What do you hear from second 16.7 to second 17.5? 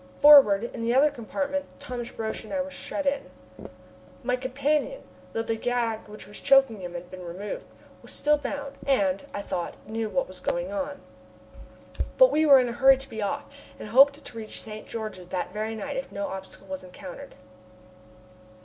encountered.